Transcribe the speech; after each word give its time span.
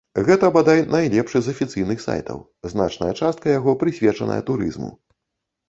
Гэта, 0.27 0.47
бадай, 0.55 0.79
найлепшы 0.95 1.41
з 1.47 1.53
афіцыйных 1.57 2.01
сайтаў, 2.07 2.41
значная 2.75 3.13
частка 3.21 3.45
яго 3.59 3.79
прысвечаная 3.85 4.41
турызму. 4.51 4.93